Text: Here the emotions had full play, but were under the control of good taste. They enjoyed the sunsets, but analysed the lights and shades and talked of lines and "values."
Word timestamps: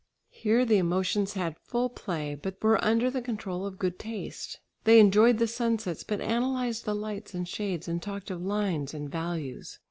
Here 0.31 0.65
the 0.65 0.77
emotions 0.79 1.33
had 1.33 1.59
full 1.59 1.87
play, 1.87 2.33
but 2.33 2.57
were 2.63 2.83
under 2.83 3.11
the 3.11 3.21
control 3.21 3.67
of 3.67 3.77
good 3.77 3.99
taste. 3.99 4.59
They 4.83 4.99
enjoyed 4.99 5.37
the 5.37 5.45
sunsets, 5.45 6.03
but 6.03 6.19
analysed 6.21 6.85
the 6.85 6.95
lights 6.95 7.35
and 7.35 7.47
shades 7.47 7.87
and 7.87 8.01
talked 8.01 8.31
of 8.31 8.41
lines 8.41 8.95
and 8.95 9.11
"values." 9.11 9.77